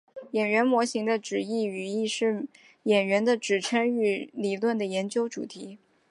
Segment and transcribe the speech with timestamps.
[0.31, 2.47] 演员模型的指称语义是
[2.85, 5.77] 演员的指称域理论的研究主题。